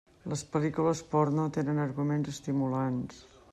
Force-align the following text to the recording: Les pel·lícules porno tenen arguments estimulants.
Les 0.31 0.41
pel·lícules 0.55 1.01
porno 1.11 1.45
tenen 1.59 1.83
arguments 1.85 2.35
estimulants. 2.35 3.25